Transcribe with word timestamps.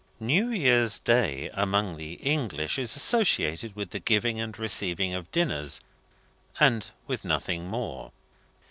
New 0.19 0.49
Year's 0.49 0.97
Day, 0.97 1.51
among 1.53 1.95
the 1.95 2.13
English, 2.13 2.79
is 2.79 2.95
associated 2.95 3.75
with 3.75 3.91
the 3.91 3.99
giving 3.99 4.39
and 4.39 4.57
receiving 4.57 5.13
of 5.13 5.29
dinners, 5.31 5.79
and 6.59 6.89
with 7.05 7.23
nothing 7.23 7.67
more. 7.67 8.11